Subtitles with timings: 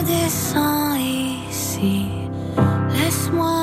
[0.00, 2.06] redescends ici.
[2.92, 3.59] Laisse-moi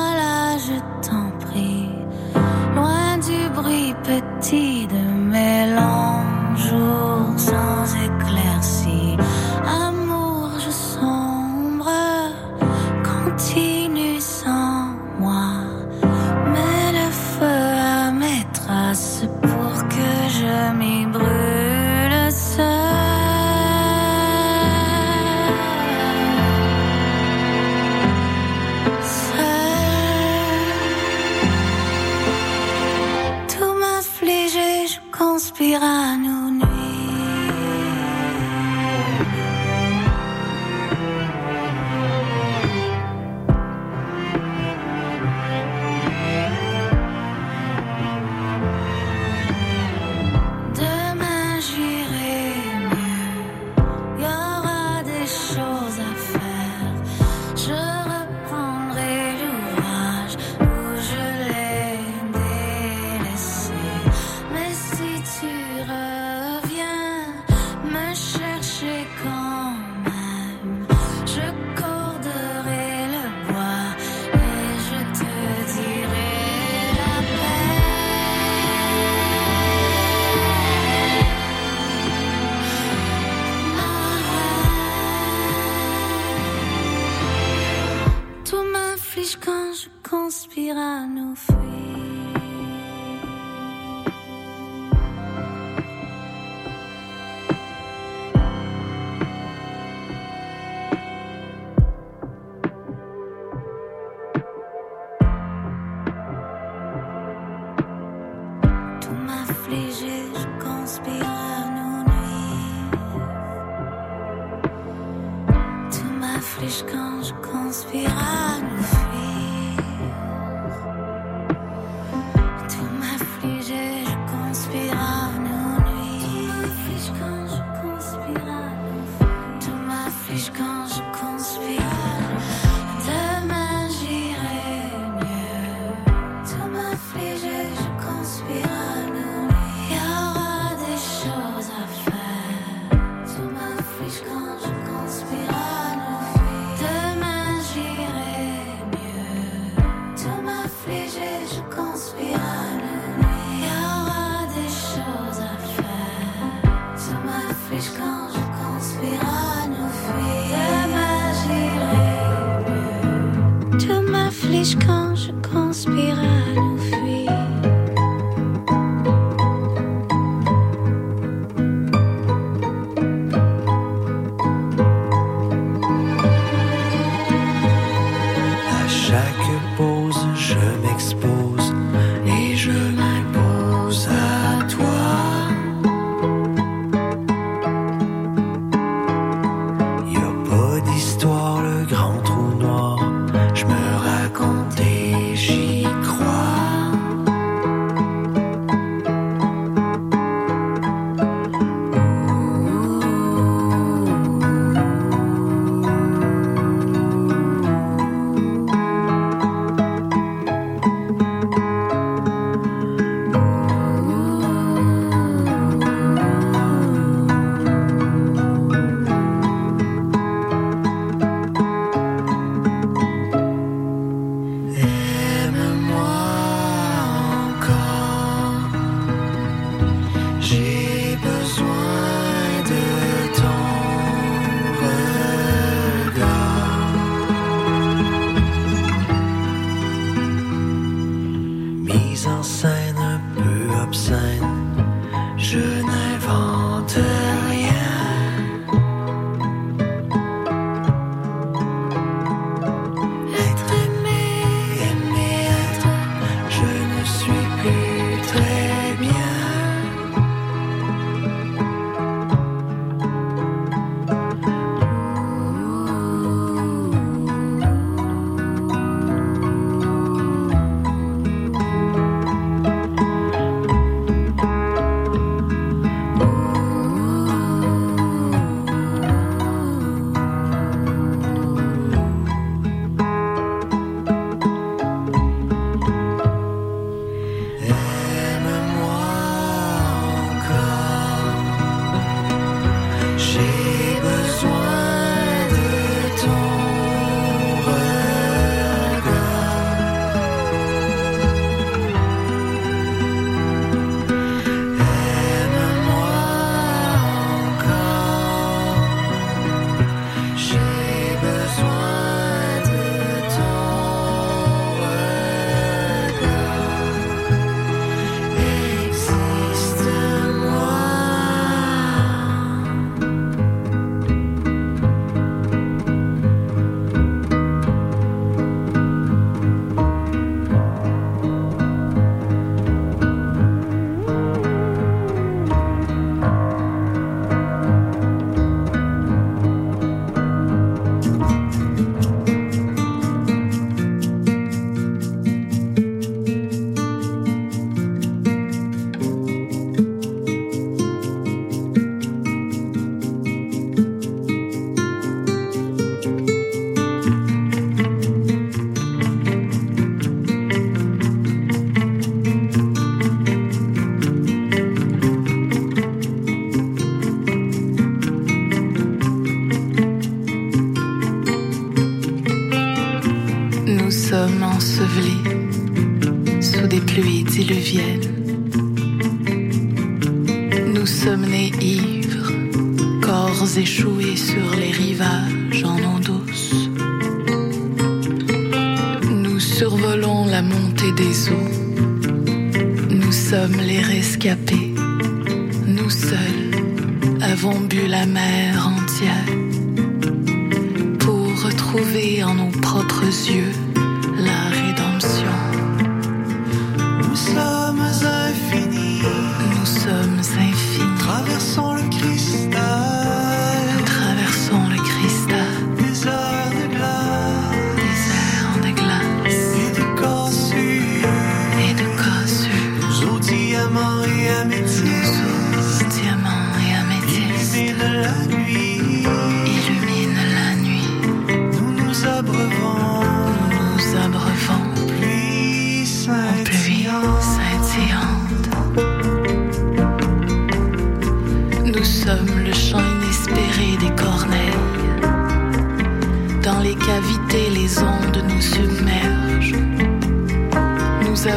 [117.94, 118.37] je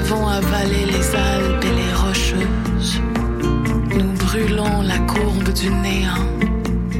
[0.00, 3.00] avons avalé les Alpes et les Rocheuses.
[3.99, 6.26] Nous brûlons la courbe du néant,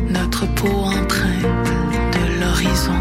[0.09, 1.71] notre peau empreinte
[2.17, 3.01] de l'horizon.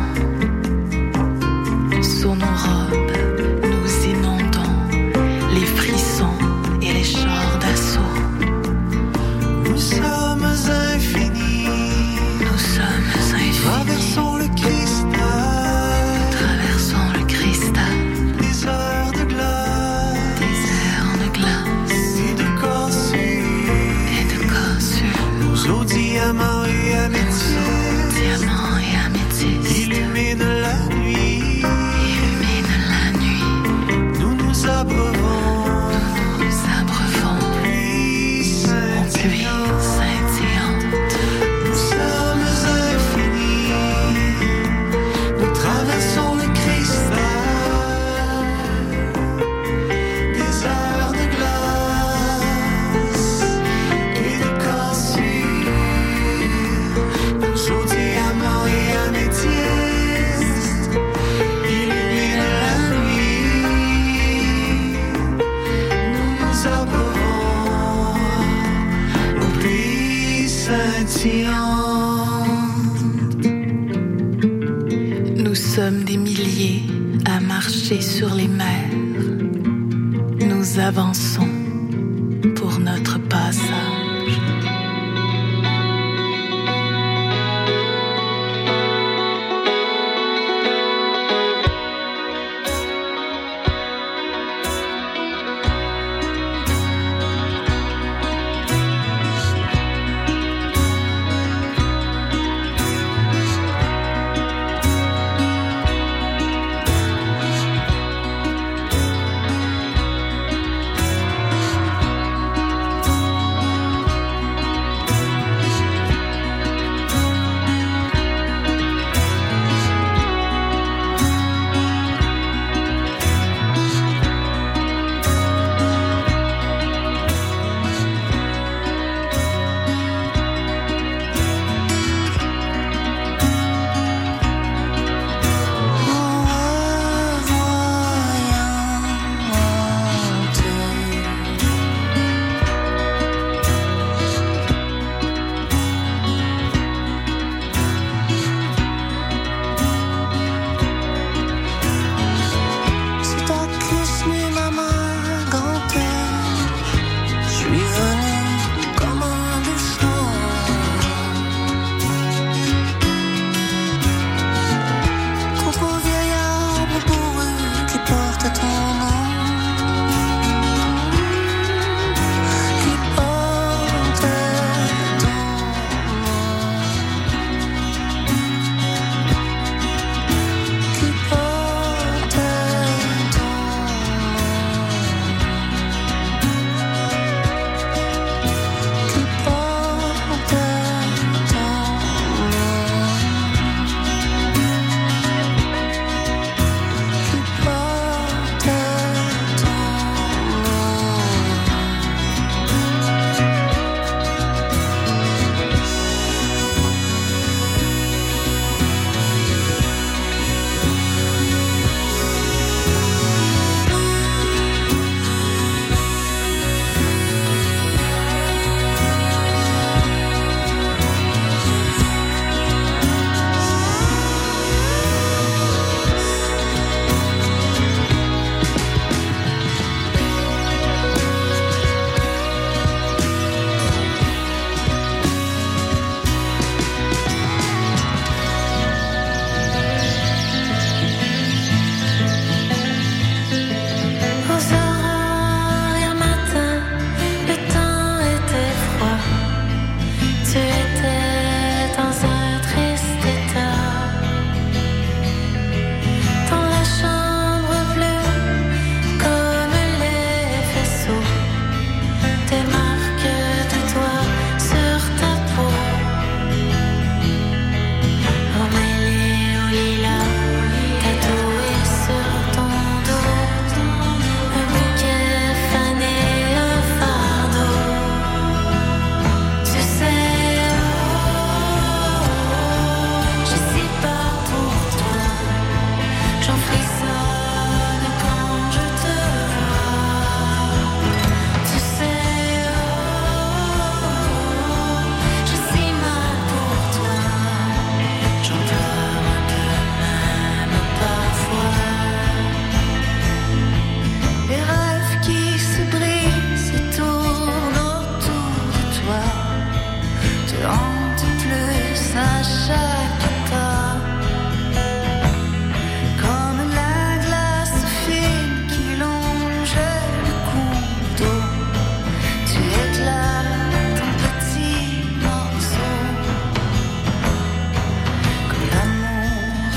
[2.01, 3.08] Sur nos robes,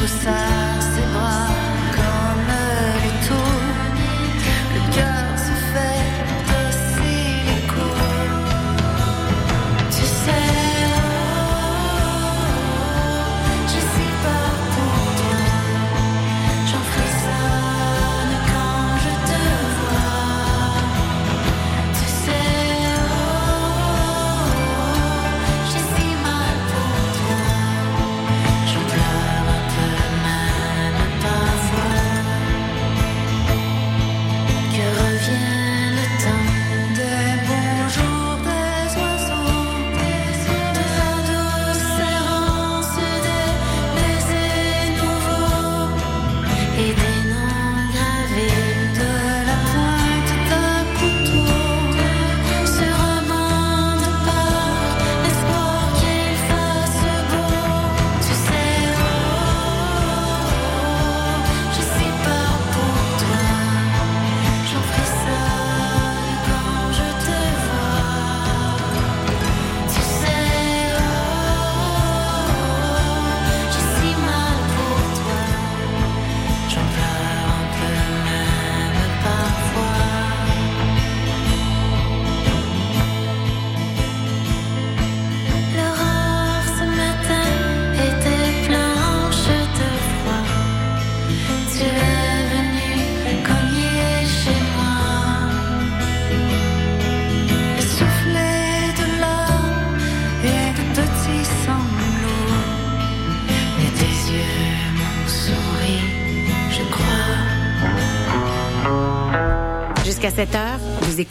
[0.03, 1.52] Jusqu'à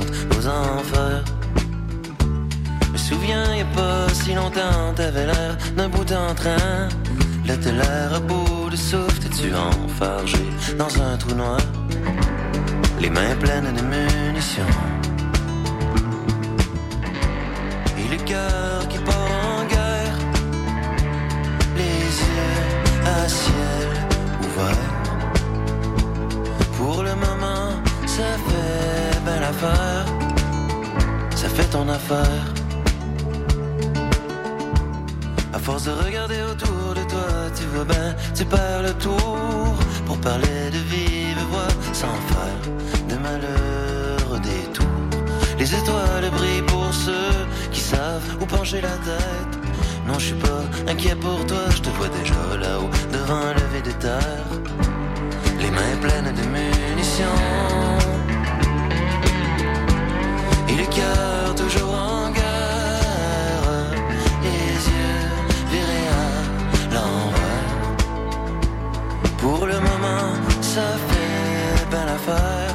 [0.00, 1.24] aux enfers.
[2.92, 6.88] Me souviens, y a pas si longtemps, t'avais l'air d'un bout en train.
[7.46, 10.44] Là, à bout de souffle, t'es-tu enfargé
[10.78, 11.58] dans un trou noir?
[13.00, 14.62] Les mains pleines de munitions.
[17.98, 19.25] Et le cœur qui part
[31.34, 32.44] Ça fait ton affaire.
[35.52, 40.18] À force de regarder autour de toi, tu vois bien, tu perds le tour pour
[40.18, 42.62] parler de vive voix sans faire
[43.08, 44.86] de malheur détour.
[45.58, 49.54] Les étoiles brillent pour ceux qui savent où pencher la tête.
[50.06, 53.82] Non, je suis pas inquiet pour toi, je te vois déjà là-haut devant un lever
[53.82, 54.48] de terre
[55.58, 58.15] les mains pleines de munitions.
[60.76, 63.66] Et le cœur toujours en guerre,
[64.42, 65.30] les yeux
[65.70, 67.72] virés à l'envers.
[69.38, 72.74] Pour le moment, ça fait belle affaire,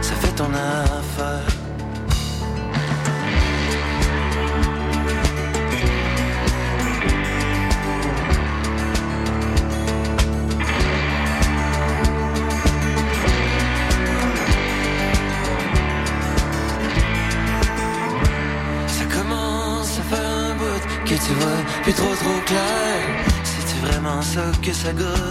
[0.00, 0.87] ça fait ton affaire.
[24.78, 25.27] Ça que ça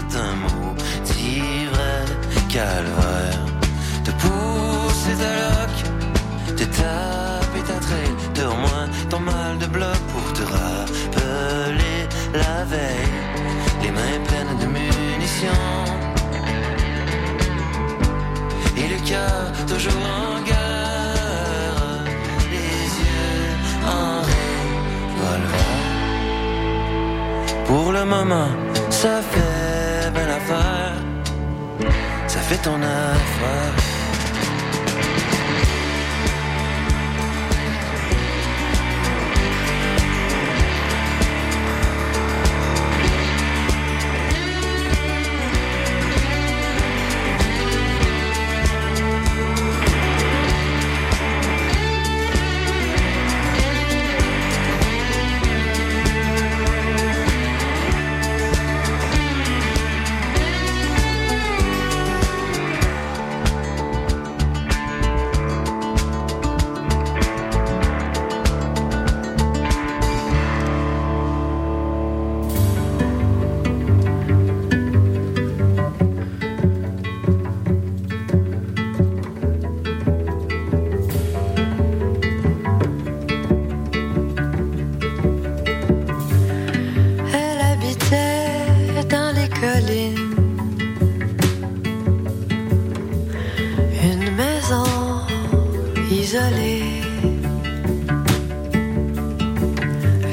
[96.22, 96.82] isolé.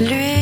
[0.00, 0.33] Lui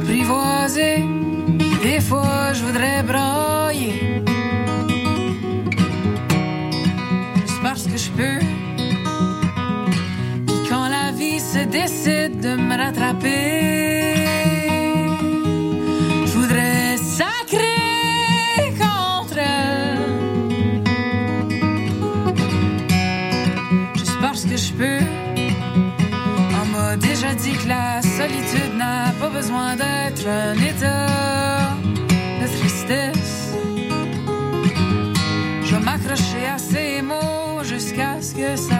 [0.00, 1.04] l'apprivoiser.
[1.82, 4.22] Des fois je voudrais brailler.
[7.46, 8.38] C'est parce que je peux.
[10.46, 13.59] Puis quand la vie se décide de me rattraper,
[29.40, 31.06] besoin d'être un état
[32.40, 33.54] de tristesse.
[35.64, 38.79] Je vais m'accrocher à ces mots jusqu'à ce que ça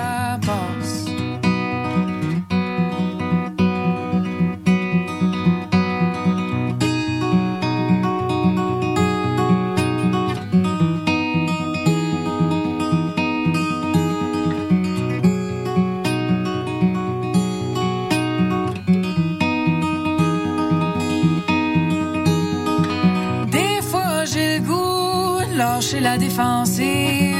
[26.00, 27.36] la défensive,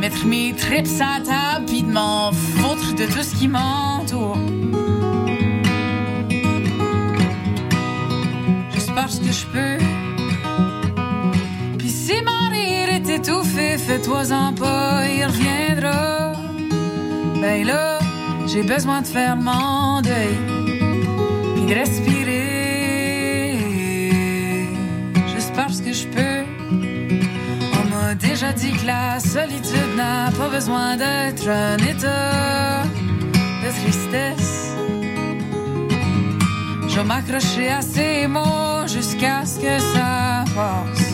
[0.00, 4.38] mettre mes tripes à table puis de m'en foutre de tout ce qui m'entoure.
[8.72, 9.78] Juste parce que je peux.
[11.78, 16.32] Puis si mon rire est étouffé, fais-toi-en pas, il reviendra.
[17.40, 17.98] Ben là,
[18.46, 20.36] j'ai besoin de faire mon deuil
[21.54, 23.58] puis de respirer.
[25.34, 26.35] Juste parce que je peux.
[28.66, 32.82] Que la solitude n'a pas besoin d'être un état
[33.62, 34.72] de tristesse.
[36.88, 41.05] Je vais m'accrocher à ces mots jusqu'à ce que ça passe.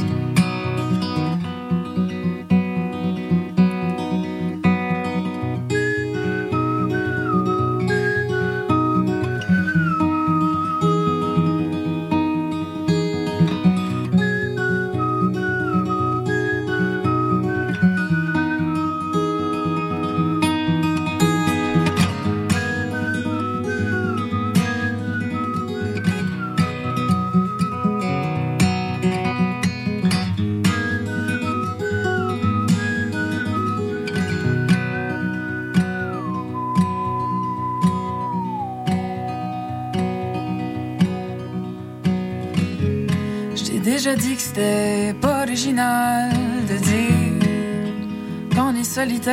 [49.25, 49.31] Tu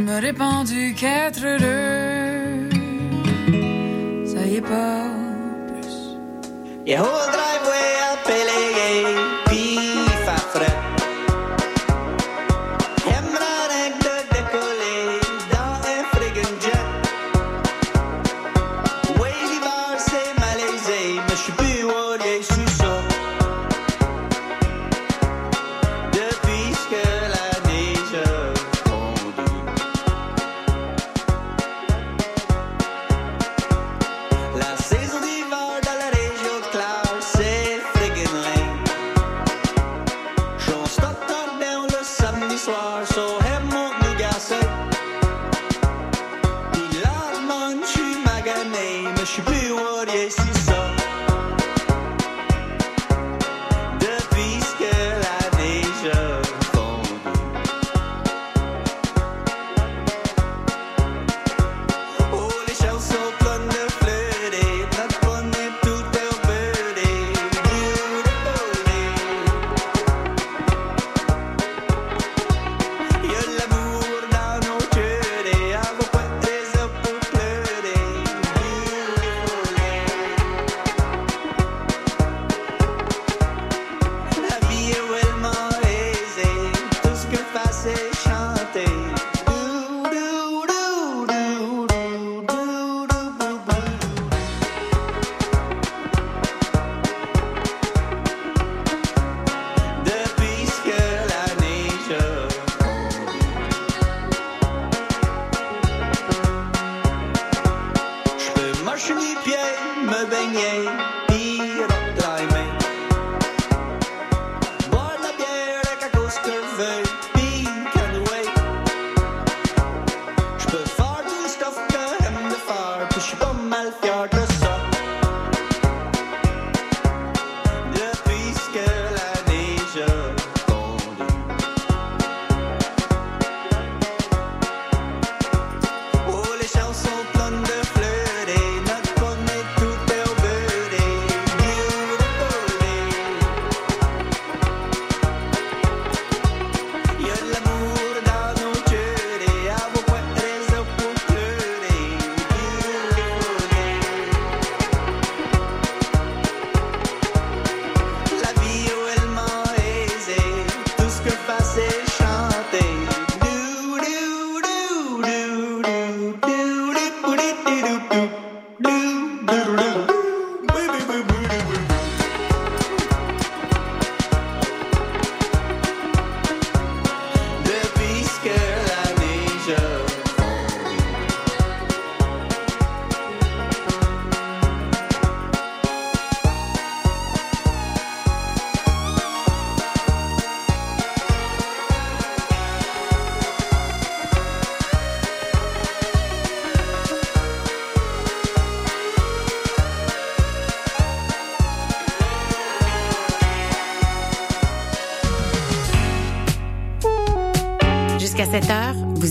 [0.00, 2.70] m'as répondu qu'être heureux,
[4.24, 5.04] ça y est pas
[5.66, 6.16] plus.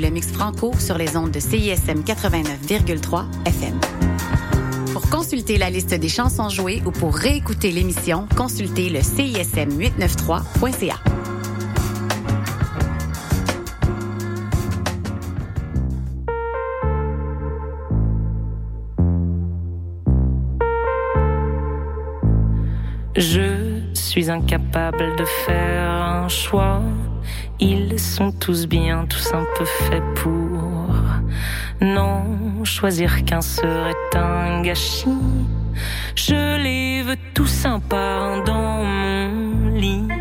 [0.00, 3.78] le Mix Franco sur les ondes de CISM 89,3 FM.
[4.92, 10.96] Pour consulter la liste des chansons jouées ou pour réécouter l'émission, consultez le CISM893.ca.
[23.14, 26.80] Je suis incapable de faire un choix.
[27.64, 30.96] Ils sont tous bien, tous un peu faits pour.
[31.80, 35.06] Non, choisir qu'un serait un gâchis.
[36.16, 40.11] Je les veux tous un par dans mon lit.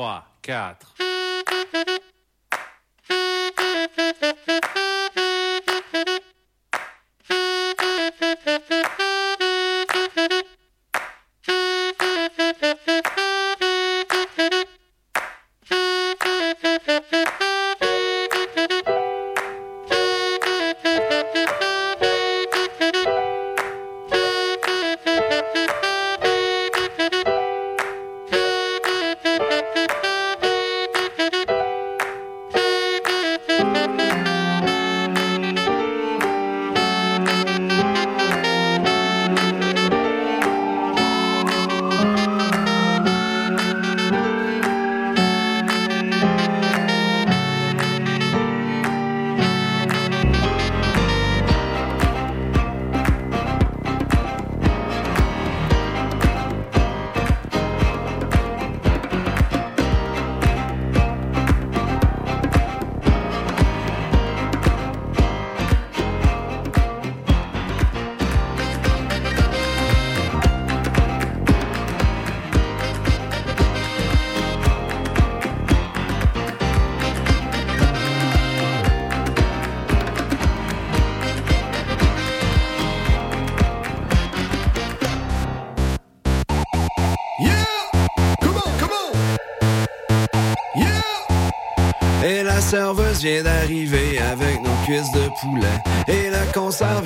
[0.00, 1.09] 3, 4.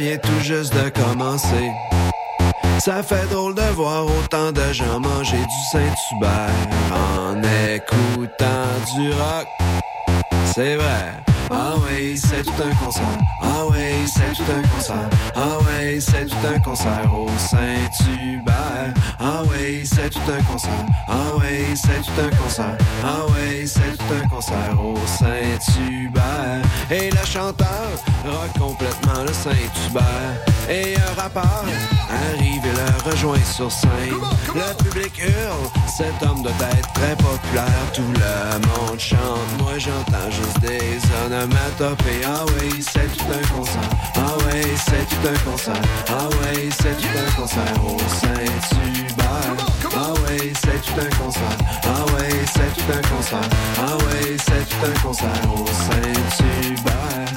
[0.05, 1.69] Vient tout juste de commencer.
[2.79, 6.51] Ça fait drôle de voir autant de gens manger du Saint-Hubert
[6.93, 7.43] en
[7.75, 9.47] écoutant du rock.
[10.55, 11.07] C'est vrai.
[11.51, 13.19] Ah oui, c'est tout un concert.
[13.43, 15.09] Ah oui, c'est tout un concert.
[15.35, 18.95] Ah oui, c'est tout un concert au Saint-Hubert.
[19.19, 20.87] Ah oui, c'est tout un concert.
[21.09, 22.77] Ah oui, c'est tout un concert.
[23.03, 26.63] Ah oui, c'est tout un concert au Saint-Hubert.
[26.91, 27.89] Et le chanteur
[28.25, 30.37] rock complètement le Saint-Hubert.
[30.69, 31.65] Et un rappeur
[32.11, 33.91] arrive et le rejoint sur scène.
[34.55, 37.93] Le public hurle, cet homme doit être très populaire.
[37.93, 42.04] Tout le monde chante, moi j'entends juste des onomatopées.
[42.27, 43.91] Ah oui, c'est tout un concert.
[44.17, 45.83] Ah oui, c'est tout un concert.
[46.09, 47.87] Ah oui, c'est tout un concert au
[48.21, 49.57] Saint-Hubert.
[49.97, 51.59] Ah oui, c'est tout un concert.
[51.85, 53.49] Ah oui, c'est tout un concert.
[53.79, 57.33] Ah oui, c'est tout un concert au Saint-Hubert.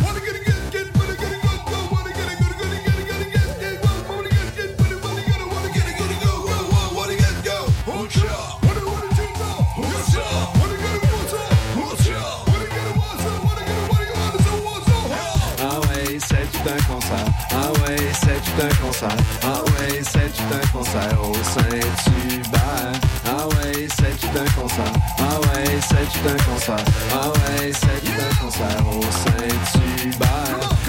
[16.68, 17.26] Un concert.
[17.52, 19.18] Ah ouais, c'est un concert.
[19.44, 23.00] Ah ouais, c'est un concert au Saint-Hubert.
[23.26, 24.94] Ah ouais, c'est un concert.
[25.20, 26.86] Ah ouais, c'est un concert.
[27.14, 30.87] Ah ouais, c'est un concert au Saint-Hubert.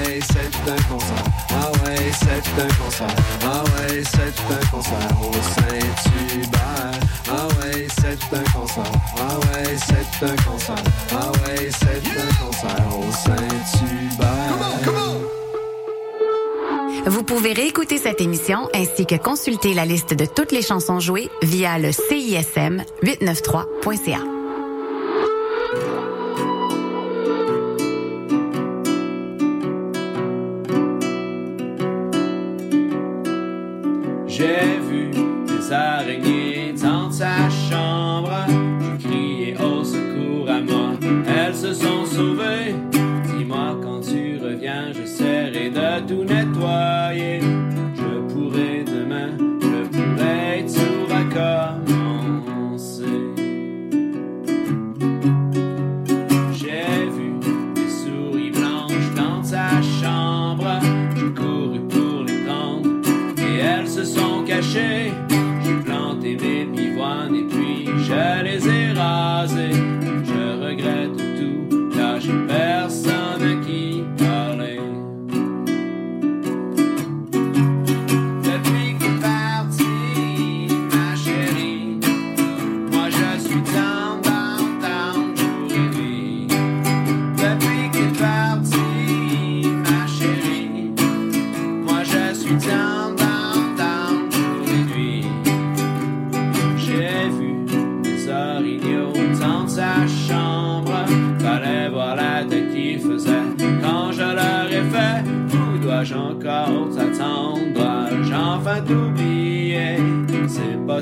[0.00, 1.24] Ouais, c'est un concert.
[1.50, 3.16] Ah ouais, c'est un concert.
[3.42, 7.00] Ah ouais, c'est un concert au Saint-Hubert.
[7.28, 8.92] Ah ouais, c'est un concert.
[9.18, 10.82] Ah ouais, c'est un concert.
[11.12, 14.56] Ah ouais, c'est un concert au Saint-Hubert.
[17.06, 21.28] Vous pouvez réécouter cette émission ainsi que consulter la liste de toutes les chansons jouées
[21.42, 24.39] via le CISM 893.ca.
[36.80, 37.69] don't I?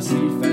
[0.08, 0.47] city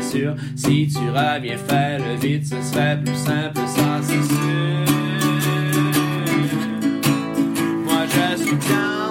[0.00, 4.84] Si tu reviens, fais-le vite, ce serait plus simple, ça c'est sûr.
[7.84, 9.07] Moi je suis down,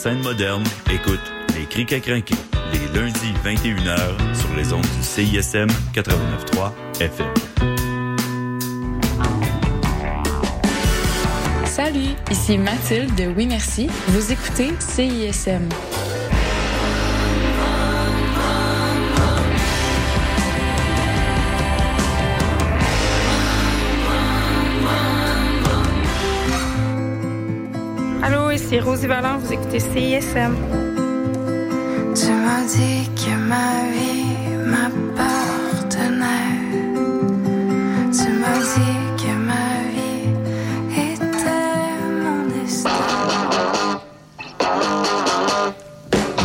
[0.00, 1.20] scène moderne, écoute
[1.54, 2.34] Les Criques à crinquer,
[2.72, 6.72] les lundis 21h sur les ondes du CISM 89.3
[7.02, 7.26] FM.
[11.66, 13.88] Salut, ici Mathilde de Oui Merci.
[14.08, 15.68] Vous écoutez CISM.
[28.70, 30.54] Ici Rosie Vallant, vous écoutez CISM.
[32.14, 34.30] Tu m'as dit que ma vie
[34.64, 36.26] m'appartenait.
[38.12, 40.30] Tu m'as dit que ma vie
[40.96, 41.66] était
[42.22, 42.90] mon destin.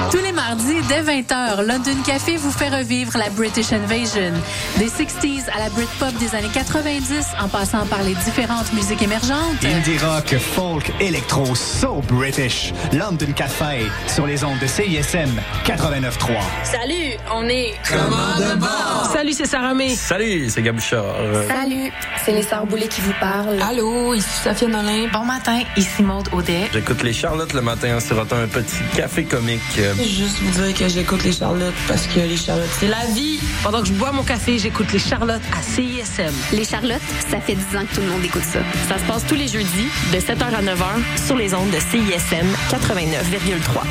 [0.10, 4.34] Tous les mardis, dès 20h, London Café vous fait revivre la British Invasion.
[4.80, 9.64] Des 60s à la Britpop des années 90, en passant par les différentes musiques émergentes.
[9.64, 12.74] Indie rock, folk, électro, so British.
[12.94, 15.30] London Café sur les ondes de CISM
[15.66, 16.38] 89.3.
[16.64, 17.74] Salut, on est.
[17.88, 19.10] Commande bord.
[19.12, 19.96] Salut, c'est Sarah May.
[19.96, 21.04] Salut, c'est Gabuchard.
[21.48, 21.92] Salut,
[22.24, 23.62] c'est les Sœurs Boulay qui vous parlent.
[23.62, 25.08] Allô, ici Safia Nolin.
[25.12, 26.70] Bon matin, ici Maude Audet.
[26.74, 29.62] J'écoute les Charlottes le matin en sirotant un petit café comique.
[29.98, 33.40] Juste vous dire que j'écoute les Charlottes parce que les Charlottes, c'est la vie.
[33.64, 36.34] Pendant que je bois mon café, j'écoute les Charlottes à CISM.
[36.54, 38.60] Les Charlottes, ça fait 10 ans que tout le monde écoute ça.
[38.88, 42.48] Ça se passe tous les jeudis de 7h à 9h sur les ondes de CISM
[42.70, 43.82] 89,3.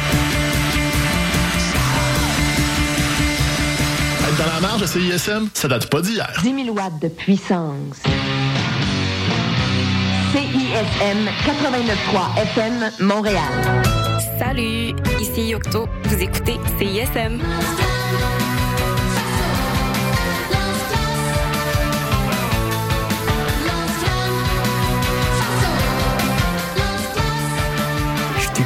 [4.28, 6.30] Être dans la marge de CISM, ça date pas d'hier.
[6.42, 7.96] 10 000 watts de puissance.
[10.32, 13.42] CISM 89.3 FM Montréal.
[14.38, 15.86] Salut, ici Yocto.
[16.04, 17.40] Vous écoutez CISM.